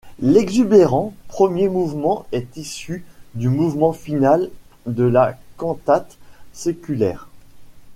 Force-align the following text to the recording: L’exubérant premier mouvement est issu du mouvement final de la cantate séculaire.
L’exubérant 0.19 1.13
premier 1.27 1.69
mouvement 1.69 2.25
est 2.31 2.57
issu 2.57 3.05
du 3.35 3.49
mouvement 3.49 3.93
final 3.93 4.49
de 4.87 5.03
la 5.03 5.37
cantate 5.57 6.17
séculaire. 6.53 7.29